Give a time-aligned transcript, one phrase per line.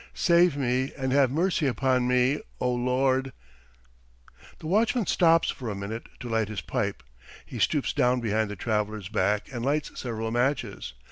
[0.15, 3.33] Save me and have mercy upon me, O Lord."
[4.57, 7.03] The watchman stops for a minute to light his pipe.
[7.45, 10.93] He stoops down behind the traveller's back and lights several matches.